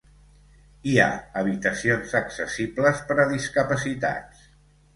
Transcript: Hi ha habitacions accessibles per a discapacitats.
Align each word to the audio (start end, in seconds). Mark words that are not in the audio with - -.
Hi 0.91 0.95
ha 1.03 1.09
habitacions 1.41 2.17
accessibles 2.21 3.05
per 3.11 3.21
a 3.25 3.29
discapacitats. 3.35 4.45